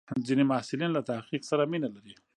[0.27, 2.13] ځینې محصلین له تحقیق سره مینه لري.